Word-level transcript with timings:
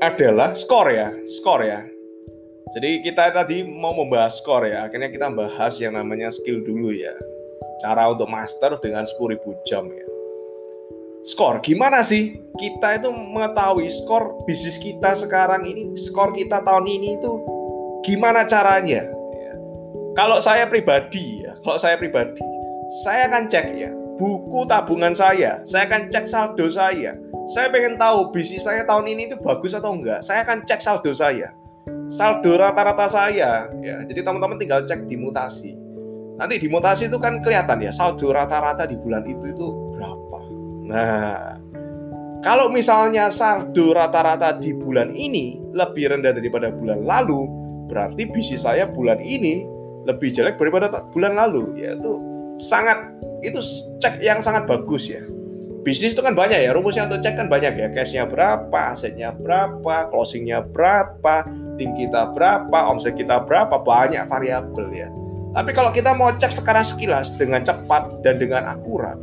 adalah 0.00 0.56
skor 0.56 0.88
ya, 0.88 1.12
skor 1.28 1.60
ya. 1.60 1.84
Jadi 2.72 3.04
kita 3.04 3.36
tadi 3.36 3.60
mau 3.68 3.92
membahas 3.92 4.40
skor 4.40 4.64
ya, 4.64 4.88
akhirnya 4.88 5.12
kita 5.12 5.28
bahas 5.28 5.76
yang 5.76 5.92
namanya 5.92 6.32
skill 6.32 6.64
dulu 6.64 6.96
ya. 6.96 7.12
Cara 7.84 8.08
untuk 8.08 8.28
master 8.28 8.80
dengan 8.80 9.04
10.000 9.04 9.68
jam 9.68 9.84
ya. 9.92 10.06
Skor, 11.20 11.60
gimana 11.60 12.00
sih 12.00 12.40
kita 12.56 12.96
itu 12.96 13.12
mengetahui 13.12 13.92
skor 13.92 14.40
bisnis 14.48 14.80
kita 14.80 15.12
sekarang 15.12 15.68
ini, 15.68 15.92
skor 16.00 16.32
kita 16.32 16.64
tahun 16.64 16.88
ini 16.88 17.20
itu 17.20 17.32
gimana 18.00 18.48
caranya? 18.48 19.04
Ya. 19.36 19.54
Kalau 20.16 20.40
saya 20.40 20.64
pribadi 20.64 21.44
ya, 21.44 21.52
kalau 21.60 21.76
saya 21.76 22.00
pribadi, 22.00 22.40
saya 23.04 23.28
akan 23.28 23.52
cek 23.52 23.66
ya, 23.76 23.92
buku 24.20 24.68
tabungan 24.68 25.16
saya, 25.16 25.64
saya 25.64 25.88
akan 25.88 26.12
cek 26.12 26.28
saldo 26.28 26.68
saya. 26.68 27.16
Saya 27.56 27.72
pengen 27.72 27.96
tahu 27.96 28.28
bisnis 28.30 28.68
saya 28.68 28.84
tahun 28.84 29.08
ini 29.08 29.32
itu 29.32 29.40
bagus 29.40 29.72
atau 29.72 29.96
enggak. 29.96 30.20
Saya 30.20 30.44
akan 30.44 30.62
cek 30.68 30.84
saldo 30.84 31.16
saya 31.16 31.48
saldo 32.10 32.58
rata-rata 32.58 33.06
saya 33.06 33.70
ya. 33.80 33.94
Jadi 34.04 34.20
teman-teman 34.20 34.58
tinggal 34.58 34.82
cek 34.84 35.06
di 35.06 35.16
mutasi. 35.16 35.72
Nanti 36.36 36.58
di 36.58 36.68
mutasi 36.68 37.06
itu 37.06 37.16
kan 37.22 37.40
kelihatan 37.40 37.80
ya 37.80 37.94
saldo 37.94 38.34
rata-rata 38.34 38.84
di 38.84 38.98
bulan 38.98 39.24
itu 39.24 39.44
itu 39.54 39.66
berapa. 39.94 40.40
Nah, 40.90 41.56
kalau 42.42 42.66
misalnya 42.68 43.30
saldo 43.30 43.94
rata-rata 43.94 44.58
di 44.58 44.74
bulan 44.74 45.14
ini 45.14 45.62
lebih 45.70 46.10
rendah 46.10 46.34
daripada 46.34 46.74
bulan 46.74 47.06
lalu, 47.06 47.46
berarti 47.86 48.26
bisnis 48.26 48.66
saya 48.66 48.90
bulan 48.90 49.22
ini 49.22 49.64
lebih 50.08 50.34
jelek 50.34 50.58
daripada 50.58 50.90
bulan 51.14 51.38
lalu. 51.38 51.78
Ya 51.78 51.94
itu 51.94 52.18
sangat 52.58 52.98
itu 53.40 53.58
cek 54.00 54.20
yang 54.20 54.40
sangat 54.44 54.68
bagus 54.68 55.08
ya. 55.08 55.24
Bisnis 55.80 56.12
itu 56.12 56.20
kan 56.20 56.36
banyak 56.36 56.60
ya 56.60 56.76
rumusnya 56.76 57.08
untuk 57.08 57.24
cek 57.24 57.40
kan 57.40 57.48
banyak 57.48 57.72
ya. 57.72 57.88
Cashnya 57.92 58.28
berapa 58.28 58.92
asetnya 58.92 59.32
berapa 59.32 60.12
closingnya 60.12 60.60
berapa 60.60 61.48
tim 61.80 61.96
kita 61.96 62.36
berapa 62.36 62.78
omset 62.92 63.16
kita 63.16 63.44
berapa 63.48 63.80
banyak 63.80 64.28
variabel 64.28 64.86
ya. 64.92 65.08
Tapi 65.56 65.70
kalau 65.72 65.90
kita 65.90 66.12
mau 66.12 66.30
cek 66.36 66.52
sekarang 66.52 66.84
sekilas 66.84 67.32
dengan 67.34 67.64
cepat 67.64 68.20
dan 68.20 68.36
dengan 68.36 68.68
akurat 68.68 69.16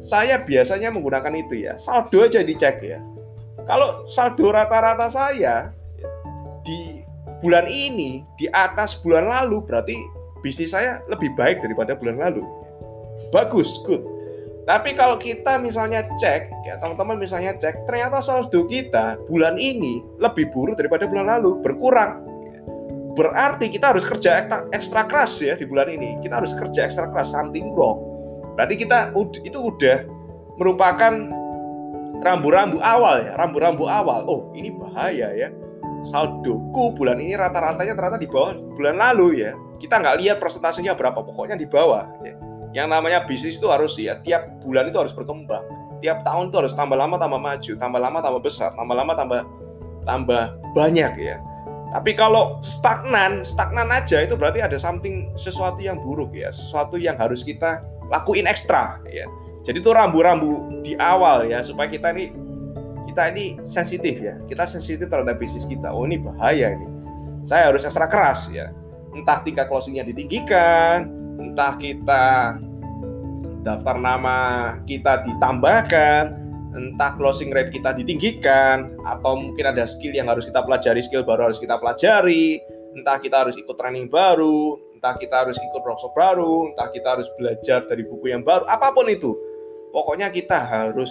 saya 0.00 0.40
biasanya 0.40 0.88
menggunakan 0.88 1.32
itu 1.36 1.68
ya. 1.68 1.76
Saldo 1.76 2.24
aja 2.24 2.40
dicek 2.40 2.80
ya. 2.80 3.00
Kalau 3.68 4.08
saldo 4.08 4.50
rata-rata 4.50 5.06
saya 5.12 5.70
di 6.64 7.04
bulan 7.44 7.68
ini 7.68 8.24
di 8.36 8.48
atas 8.52 8.96
bulan 9.00 9.28
lalu 9.28 9.64
berarti 9.64 9.96
bisnis 10.40 10.72
saya 10.72 11.04
lebih 11.08 11.32
baik 11.36 11.60
daripada 11.60 11.96
bulan 11.96 12.20
lalu 12.20 12.44
bagus 13.28 13.76
good 13.84 14.00
tapi 14.70 14.94
kalau 14.94 15.18
kita 15.18 15.58
misalnya 15.58 16.06
cek, 16.14 16.46
ya 16.62 16.78
teman-teman 16.78 17.18
misalnya 17.18 17.58
cek, 17.58 17.90
ternyata 17.90 18.22
saldo 18.22 18.70
kita 18.70 19.18
bulan 19.26 19.58
ini 19.58 19.98
lebih 20.22 20.46
buruk 20.54 20.78
daripada 20.78 21.10
bulan 21.10 21.26
lalu, 21.26 21.58
berkurang. 21.58 22.22
Berarti 23.18 23.66
kita 23.66 23.90
harus 23.90 24.06
kerja 24.06 24.46
ekstra 24.70 25.10
keras 25.10 25.42
ya 25.42 25.58
di 25.58 25.66
bulan 25.66 25.90
ini. 25.90 26.22
Kita 26.22 26.38
harus 26.38 26.54
kerja 26.54 26.86
ekstra 26.86 27.10
keras, 27.10 27.34
something 27.34 27.74
wrong. 27.74 27.98
Berarti 28.54 28.78
kita 28.78 29.10
itu 29.42 29.58
udah 29.58 30.06
merupakan 30.54 31.18
rambu-rambu 32.22 32.78
awal 32.78 33.26
ya, 33.26 33.34
rambu-rambu 33.34 33.90
awal. 33.90 34.22
Oh, 34.30 34.54
ini 34.54 34.70
bahaya 34.70 35.34
ya. 35.34 35.50
Saldoku 36.06 36.94
bulan 36.94 37.18
ini 37.18 37.34
rata-ratanya 37.34 37.98
ternyata 37.98 38.22
di 38.22 38.30
bawah 38.30 38.54
bulan 38.78 39.02
lalu 39.02 39.42
ya. 39.42 39.52
Kita 39.82 39.98
nggak 39.98 40.16
lihat 40.22 40.36
persentasenya 40.38 40.94
berapa, 40.94 41.18
pokoknya 41.26 41.58
di 41.58 41.66
bawah. 41.66 42.06
Ya 42.22 42.38
yang 42.70 42.86
namanya 42.90 43.26
bisnis 43.26 43.58
itu 43.58 43.66
harus 43.66 43.98
ya 43.98 44.18
tiap 44.22 44.62
bulan 44.62 44.90
itu 44.90 44.98
harus 44.98 45.14
berkembang. 45.14 45.62
Tiap 46.00 46.22
tahun 46.22 46.48
itu 46.48 46.56
harus 46.64 46.72
tambah 46.72 46.96
lama 46.96 47.18
tambah 47.18 47.40
maju 47.42 47.72
tambah 47.76 48.00
lama 48.00 48.18
tambah 48.22 48.40
besar 48.40 48.72
tambah 48.78 48.94
lama 48.94 49.12
tambah 49.18 49.40
tambah 50.06 50.42
banyak 50.72 51.12
ya. 51.18 51.36
Tapi 51.90 52.14
kalau 52.14 52.62
stagnan 52.62 53.42
stagnan 53.42 53.90
aja 53.90 54.22
itu 54.22 54.38
berarti 54.38 54.62
ada 54.62 54.78
something 54.78 55.34
sesuatu 55.34 55.82
yang 55.82 55.98
buruk 55.98 56.30
ya. 56.30 56.54
Sesuatu 56.54 56.94
yang 56.94 57.18
harus 57.18 57.42
kita 57.42 57.82
lakuin 58.08 58.46
ekstra 58.46 59.02
ya. 59.10 59.26
Jadi 59.66 59.82
itu 59.82 59.90
rambu-rambu 59.90 60.80
di 60.86 60.94
awal 60.96 61.50
ya 61.50 61.60
supaya 61.60 61.90
kita 61.90 62.14
ini 62.14 62.32
kita 63.10 63.34
ini 63.34 63.58
sensitif 63.66 64.22
ya. 64.22 64.38
Kita 64.46 64.62
sensitif 64.64 65.10
terhadap 65.10 65.42
bisnis 65.42 65.66
kita. 65.66 65.90
Oh 65.90 66.06
ini 66.06 66.22
bahaya 66.22 66.70
ini. 66.70 66.86
Saya 67.42 67.74
harus 67.74 67.82
ekstra 67.82 68.06
keras 68.06 68.46
ya. 68.54 68.70
Entah 69.10 69.42
tingkat 69.42 69.66
closingnya 69.66 70.06
ditinggikan 70.06 71.19
entah 71.50 71.74
kita 71.74 72.56
daftar 73.66 73.96
nama 73.98 74.38
kita 74.86 75.26
ditambahkan, 75.26 76.30
entah 76.78 77.12
closing 77.18 77.50
rate 77.50 77.74
kita 77.74 77.90
ditinggikan, 77.90 78.94
atau 79.02 79.34
mungkin 79.34 79.66
ada 79.66 79.84
skill 79.84 80.14
yang 80.14 80.30
harus 80.30 80.46
kita 80.46 80.62
pelajari, 80.62 81.02
skill 81.02 81.26
baru 81.26 81.50
harus 81.50 81.58
kita 81.58 81.76
pelajari, 81.76 82.62
entah 82.94 83.18
kita 83.18 83.42
harus 83.42 83.58
ikut 83.58 83.74
training 83.74 84.06
baru, 84.06 84.78
entah 84.94 85.18
kita 85.18 85.42
harus 85.44 85.58
ikut 85.58 85.82
workshop 85.82 86.14
baru, 86.14 86.70
entah 86.70 86.88
kita 86.94 87.18
harus 87.18 87.26
belajar 87.34 87.84
dari 87.90 88.06
buku 88.06 88.30
yang 88.30 88.46
baru, 88.46 88.64
apa 88.70 88.94
pun 88.94 89.10
itu. 89.10 89.34
Pokoknya 89.90 90.30
kita 90.30 90.54
harus 90.54 91.10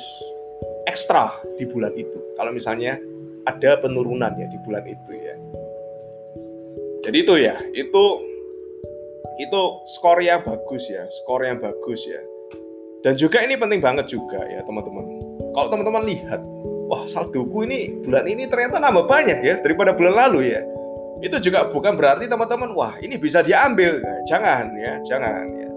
ekstra 0.87 1.35
di 1.59 1.67
bulan 1.67 1.91
itu. 1.99 2.15
Kalau 2.39 2.55
misalnya 2.55 2.95
ada 3.43 3.75
penurunan 3.83 4.31
ya 4.39 4.47
di 4.47 4.57
bulan 4.63 4.87
itu 4.87 5.11
ya. 5.11 5.35
Jadi 7.03 7.17
itu 7.27 7.35
ya, 7.35 7.59
itu 7.75 8.03
itu 9.39 9.61
skor 9.95 10.19
yang 10.19 10.43
bagus 10.43 10.91
ya, 10.91 11.07
skor 11.23 11.47
yang 11.47 11.63
bagus 11.63 12.03
ya. 12.03 12.19
Dan 12.99 13.15
juga 13.15 13.39
ini 13.39 13.55
penting 13.55 13.79
banget 13.79 14.11
juga 14.11 14.43
ya 14.51 14.59
teman-teman. 14.67 15.07
Kalau 15.55 15.71
teman-teman 15.71 16.03
lihat, 16.03 16.43
wah 16.91 17.07
saldoku 17.07 17.63
ini 17.63 17.95
bulan 18.03 18.27
ini 18.27 18.43
ternyata 18.51 18.83
nambah 18.83 19.07
banyak 19.07 19.39
ya 19.39 19.55
daripada 19.63 19.95
bulan 19.95 20.27
lalu 20.27 20.51
ya. 20.51 20.61
Itu 21.23 21.39
juga 21.39 21.71
bukan 21.71 21.95
berarti 21.95 22.27
teman-teman, 22.27 22.75
wah 22.75 22.99
ini 22.99 23.15
bisa 23.15 23.39
diambil. 23.39 24.03
Nah, 24.03 24.19
jangan 24.27 24.75
ya, 24.75 24.99
jangan 25.07 25.47
ya. 25.55 25.69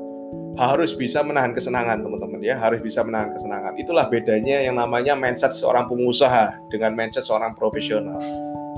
Harus 0.59 0.93
bisa 0.99 1.23
menahan 1.23 1.55
kesenangan 1.55 2.03
teman-teman 2.03 2.43
ya, 2.43 2.59
harus 2.59 2.83
bisa 2.83 3.07
menahan 3.07 3.31
kesenangan. 3.31 3.79
Itulah 3.79 4.11
bedanya 4.11 4.59
yang 4.63 4.75
namanya 4.75 5.15
mindset 5.15 5.55
seorang 5.55 5.87
pengusaha 5.87 6.59
dengan 6.69 6.99
mindset 6.99 7.27
seorang 7.27 7.55
profesional 7.55 8.19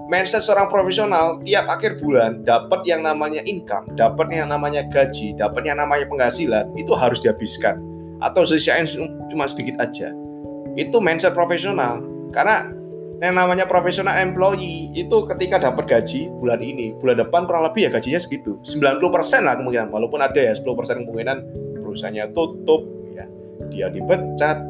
mindset 0.08 0.44
seorang 0.44 0.68
profesional 0.68 1.40
tiap 1.40 1.68
akhir 1.68 2.00
bulan 2.00 2.44
dapat 2.44 2.84
yang 2.84 3.04
namanya 3.04 3.40
income, 3.44 3.88
dapat 3.96 4.28
yang 4.32 4.52
namanya 4.52 4.84
gaji, 4.88 5.32
dapat 5.36 5.64
yang 5.64 5.80
namanya 5.80 6.04
penghasilan 6.08 6.68
itu 6.76 6.92
harus 6.92 7.24
dihabiskan 7.24 7.80
atau 8.20 8.44
sisiain 8.44 8.84
cuma 9.32 9.48
sedikit 9.48 9.80
aja. 9.80 10.12
Itu 10.74 11.00
mindset 11.00 11.32
profesional. 11.32 12.02
Karena 12.34 12.66
yang 13.22 13.38
namanya 13.38 13.64
profesional 13.64 14.18
employee 14.18 14.90
itu 14.92 15.24
ketika 15.30 15.70
dapat 15.70 15.86
gaji 15.86 16.28
bulan 16.42 16.60
ini, 16.60 16.92
bulan 16.98 17.24
depan 17.24 17.46
kurang 17.46 17.64
lebih 17.64 17.88
ya 17.88 17.90
gajinya 17.94 18.20
segitu. 18.20 18.58
90% 18.66 19.00
lah 19.46 19.54
kemungkinan 19.56 19.88
walaupun 19.88 20.20
ada 20.20 20.36
ya 20.36 20.52
10% 20.52 21.06
kemungkinan 21.06 21.38
perusahaannya 21.80 22.24
tutup 22.34 22.84
ya. 23.14 23.24
Dia 23.70 23.86
dipecat, 23.88 24.60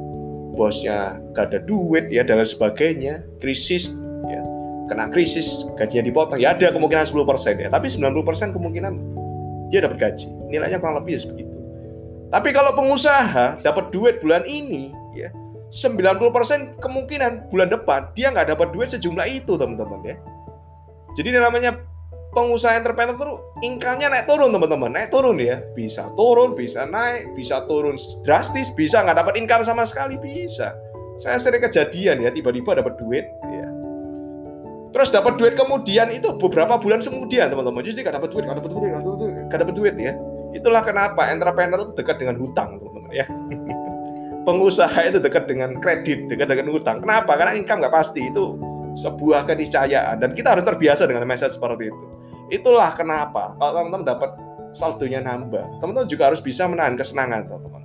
bosnya 0.55 1.19
gak 1.33 1.51
ada 1.51 1.59
duit 1.65 2.13
ya 2.13 2.23
dan 2.23 2.45
sebagainya, 2.45 3.25
krisis 3.41 3.91
kena 4.95 5.11
krisis 5.11 5.67
gajinya 5.75 6.07
dipotong 6.07 6.39
ya 6.39 6.55
ada 6.55 6.71
kemungkinan 6.71 7.03
10% 7.03 7.67
ya. 7.67 7.69
Tapi 7.69 7.91
90% 7.91 8.55
kemungkinan 8.55 8.93
dia 9.75 9.83
dapat 9.83 9.99
gaji. 9.99 10.31
Nilainya 10.47 10.79
kurang 10.79 11.03
lebih 11.03 11.19
sebegitu. 11.19 11.59
Tapi 12.31 12.55
kalau 12.55 12.71
pengusaha 12.79 13.59
dapat 13.59 13.91
duit 13.91 14.23
bulan 14.23 14.47
ini 14.47 14.95
ya 15.19 15.35
90% 15.75 16.79
kemungkinan 16.79 17.51
bulan 17.51 17.67
depan 17.67 18.07
dia 18.15 18.31
nggak 18.31 18.55
dapat 18.55 18.71
duit 18.71 18.95
sejumlah 18.95 19.27
itu 19.27 19.59
teman-teman 19.59 19.99
ya. 20.07 20.17
Jadi 21.19 21.35
namanya 21.35 21.79
pengusaha 22.35 22.75
entrepreneur 22.75 23.15
tuh 23.15 23.39
income-nya 23.63 24.11
naik 24.11 24.27
turun 24.27 24.51
teman-teman. 24.51 24.91
Naik 24.91 25.11
turun 25.15 25.39
ya. 25.39 25.63
Bisa 25.75 26.11
turun 26.15 26.55
bisa 26.55 26.87
naik 26.87 27.35
bisa 27.35 27.67
turun 27.67 27.99
drastis 28.23 28.71
bisa 28.71 29.03
nggak 29.03 29.19
dapat 29.19 29.35
income 29.39 29.67
sama 29.67 29.83
sekali 29.83 30.15
bisa. 30.19 30.75
Saya 31.19 31.39
sering 31.39 31.63
kejadian 31.63 32.27
ya 32.27 32.31
tiba-tiba 32.35 32.75
dapat 32.75 32.99
duit 32.99 33.27
Terus 34.95 35.11
dapat 35.11 35.35
duit 35.35 35.59
kemudian 35.59 36.07
itu 36.15 36.39
beberapa 36.39 36.79
bulan 36.79 37.03
kemudian 37.03 37.51
teman-teman. 37.51 37.83
Jadi 37.83 38.07
gak 38.07 38.15
dapat 38.15 38.31
duit, 38.31 38.47
gak 38.47 38.63
dapat 38.63 38.71
duit, 38.71 38.91
gak 38.95 39.03
dapat 39.03 39.19
duit, 39.19 39.33
gak 39.51 39.59
dapat 39.59 39.75
duit 39.75 39.95
ya. 39.99 40.13
Itulah 40.55 40.83
kenapa 40.87 41.35
entrepreneur 41.35 41.83
itu 41.83 41.99
dekat 41.99 42.23
dengan 42.23 42.39
hutang 42.39 42.79
teman-teman 42.79 43.11
ya. 43.11 43.27
Pengusaha 44.47 44.99
itu 45.11 45.19
dekat 45.19 45.51
dengan 45.51 45.83
kredit, 45.83 46.31
dekat 46.31 46.47
dengan 46.47 46.71
hutang. 46.71 47.03
Kenapa? 47.03 47.35
Karena 47.35 47.59
income 47.59 47.83
nggak 47.83 47.91
pasti 47.91 48.31
itu 48.31 48.55
sebuah 48.95 49.51
keniscayaan 49.51 50.23
dan 50.23 50.31
kita 50.31 50.55
harus 50.55 50.63
terbiasa 50.63 51.11
dengan 51.11 51.27
mindset 51.27 51.51
seperti 51.51 51.91
itu. 51.91 52.05
Itulah 52.55 52.95
kenapa 52.95 53.59
kalau 53.59 53.83
teman-teman 53.83 54.07
dapat 54.07 54.31
saldonya 54.79 55.19
nambah, 55.27 55.83
teman-teman 55.83 56.07
juga 56.07 56.31
harus 56.31 56.39
bisa 56.39 56.71
menahan 56.71 56.95
kesenangan 56.95 57.51
teman-teman. 57.51 57.83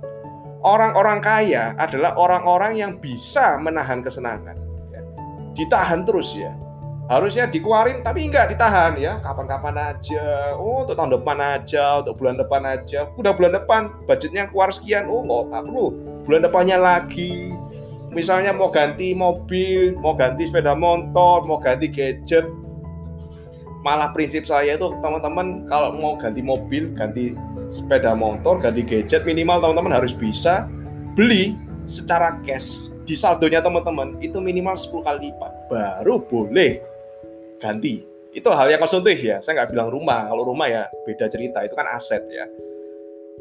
Orang-orang 0.62 1.18
kaya 1.18 1.74
adalah 1.74 2.14
orang-orang 2.14 2.78
yang 2.78 2.92
bisa 3.02 3.58
menahan 3.58 3.98
kesenangan. 3.98 4.54
Ya. 4.94 5.02
Ditahan 5.58 6.06
terus 6.06 6.38
ya 6.38 6.54
harusnya 7.10 7.50
dikeluarin 7.50 8.06
tapi 8.06 8.30
enggak 8.30 8.54
ditahan 8.54 8.94
ya. 8.94 9.18
Kapan-kapan 9.18 9.98
aja. 9.98 10.54
Oh 10.54 10.86
untuk 10.86 10.94
tahun 10.94 11.18
depan 11.18 11.38
aja 11.42 11.98
untuk 11.98 12.22
bulan 12.22 12.38
depan 12.38 12.62
aja. 12.62 13.10
Udah 13.18 13.34
bulan 13.34 13.52
depan 13.58 13.90
budgetnya 14.06 14.46
keluar 14.46 14.70
sekian. 14.70 15.10
Oh 15.10 15.26
nggak 15.26 15.66
perlu 15.66 15.86
bulan 16.22 16.46
depannya 16.46 16.78
lagi? 16.78 17.50
Misalnya 18.14 18.54
mau 18.54 18.70
ganti 18.70 19.14
mobil, 19.14 19.94
mau 19.98 20.14
ganti 20.14 20.46
sepeda 20.46 20.74
motor, 20.74 21.46
mau 21.46 21.62
ganti 21.62 21.86
gadget, 21.86 22.42
malah 23.86 24.10
prinsip 24.10 24.42
saya 24.50 24.74
itu 24.74 24.90
teman-teman 24.98 25.62
kalau 25.70 25.94
mau 25.94 26.18
ganti 26.18 26.42
mobil, 26.42 26.90
ganti 26.98 27.38
sepeda 27.70 28.18
motor, 28.18 28.58
ganti 28.58 28.82
gadget 28.82 29.22
minimal 29.22 29.62
teman-teman 29.62 29.94
harus 29.94 30.10
bisa 30.10 30.66
beli 31.14 31.54
secara 31.86 32.34
cash. 32.42 32.90
Di 33.06 33.14
saldonya 33.14 33.62
teman-teman 33.62 34.18
itu 34.18 34.42
minimal 34.42 34.74
10 34.74 35.06
kali 35.06 35.18
lipat. 35.30 35.52
Baru 35.70 36.18
boleh 36.22 36.89
ganti. 37.60 38.02
Itu 38.32 38.48
hal 38.50 38.72
yang 38.72 38.80
konsumtif 38.80 39.20
ya. 39.20 39.38
Saya 39.44 39.62
nggak 39.62 39.70
bilang 39.76 39.92
rumah. 39.92 40.26
Kalau 40.26 40.42
rumah 40.48 40.66
ya 40.66 40.88
beda 41.04 41.28
cerita. 41.28 41.62
Itu 41.62 41.76
kan 41.76 41.86
aset 41.92 42.24
ya. 42.32 42.46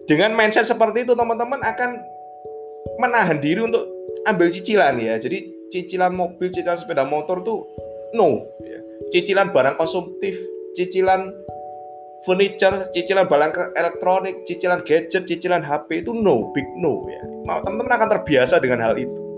Dengan 0.06 0.33
mindset 0.36 0.66
seperti 0.68 1.07
itu 1.07 1.13
teman-teman 1.13 1.62
akan 1.62 2.01
menahan 3.00 3.38
diri 3.38 3.63
untuk 3.63 3.86
ambil 4.27 4.50
cicilan 4.50 4.98
ya. 4.98 5.16
Jadi 5.21 5.69
cicilan 5.69 6.12
mobil, 6.12 6.50
cicilan 6.50 6.77
sepeda 6.77 7.06
motor 7.06 7.45
tuh 7.45 7.63
no. 8.18 8.50
Ya. 8.66 8.80
Cicilan 9.13 9.54
barang 9.54 9.77
konsumtif, 9.77 10.36
cicilan 10.74 11.30
furniture, 12.25 12.89
cicilan 12.92 13.30
barang 13.30 13.77
elektronik, 13.77 14.44
cicilan 14.44 14.81
gadget, 14.83 15.24
cicilan 15.30 15.62
HP 15.62 16.04
itu 16.04 16.12
no, 16.12 16.50
big 16.51 16.66
no 16.81 17.06
ya. 17.07 17.21
Teman-teman 17.62 17.94
akan 17.94 18.10
terbiasa 18.18 18.57
dengan 18.57 18.81
hal 18.81 18.98
itu. 18.98 19.28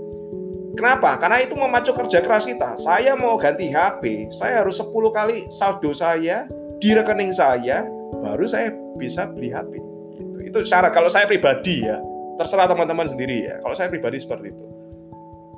Kenapa? 0.72 1.20
Karena 1.20 1.44
itu 1.44 1.54
memacu 1.54 1.92
kerja 1.92 2.24
keras 2.24 2.48
kita. 2.48 2.80
Saya 2.80 3.14
mau 3.20 3.36
ganti 3.36 3.68
HP, 3.72 4.32
saya 4.32 4.64
harus 4.64 4.80
10 4.80 4.92
kali 5.12 5.46
saldo 5.52 5.92
saya 5.92 6.48
di 6.80 6.96
rekening 6.96 7.36
saya, 7.36 7.84
baru 8.24 8.48
saya 8.48 8.72
bisa 8.96 9.28
beli 9.28 9.52
HP. 9.52 9.78
Itu, 10.16 10.38
itu 10.42 10.60
syarat. 10.64 10.96
Kalau 10.96 11.12
saya 11.12 11.28
pribadi 11.28 11.84
ya, 11.84 12.00
terserah 12.40 12.72
teman-teman 12.72 13.06
sendiri 13.06 13.52
ya. 13.52 13.56
Kalau 13.60 13.76
saya 13.76 13.92
pribadi 13.92 14.18
seperti 14.18 14.56
itu. 14.56 14.66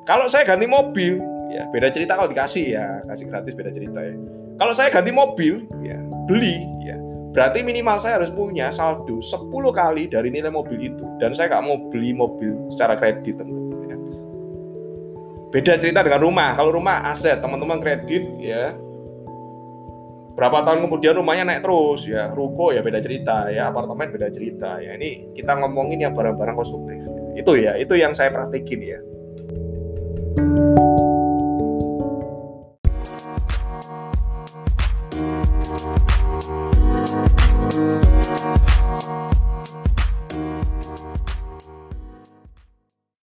Kalau 0.04 0.28
saya 0.28 0.44
ganti 0.44 0.68
mobil, 0.68 1.22
ya 1.54 1.64
beda 1.72 1.88
cerita 1.94 2.20
kalau 2.20 2.28
dikasih 2.28 2.76
ya, 2.76 3.00
kasih 3.08 3.26
gratis 3.32 3.54
beda 3.56 3.72
cerita 3.72 4.00
ya. 4.04 4.16
Kalau 4.60 4.74
saya 4.76 4.92
ganti 4.92 5.16
mobil, 5.16 5.64
ya 5.80 5.96
beli, 6.28 6.60
ya 6.84 6.98
berarti 7.34 7.66
minimal 7.66 7.98
saya 7.98 8.22
harus 8.22 8.30
punya 8.30 8.70
saldo 8.70 9.24
10 9.24 9.50
kali 9.74 10.12
dari 10.12 10.30
nilai 10.30 10.52
mobil 10.52 10.92
itu. 10.92 11.06
Dan 11.24 11.32
saya 11.32 11.50
nggak 11.50 11.64
mau 11.64 11.78
beli 11.88 12.12
mobil 12.12 12.68
secara 12.68 13.00
kredit 13.00 13.40
tentu. 13.40 13.63
Beda 15.54 15.78
cerita 15.78 16.02
dengan 16.02 16.26
rumah. 16.26 16.58
Kalau 16.58 16.74
rumah 16.74 17.06
aset, 17.14 17.38
teman-teman 17.38 17.78
kredit 17.78 18.26
ya. 18.42 18.74
Berapa 20.34 20.66
tahun 20.66 20.90
kemudian 20.90 21.14
rumahnya 21.14 21.46
naik 21.46 21.62
terus 21.62 22.10
ya. 22.10 22.34
Ruko 22.34 22.74
ya 22.74 22.82
beda 22.82 22.98
cerita 22.98 23.54
ya, 23.54 23.70
apartemen 23.70 24.10
beda 24.10 24.34
cerita 24.34 24.82
ya. 24.82 24.98
Ini 24.98 25.38
kita 25.38 25.54
ngomongin 25.62 26.02
yang 26.02 26.18
barang-barang 26.18 26.58
konsumtif. 26.58 27.06
Itu 27.38 27.54
ya, 27.54 27.78
itu 27.78 27.94
yang 27.94 28.18
saya 28.18 28.34
praktekin 28.34 28.82
ya. 28.82 28.98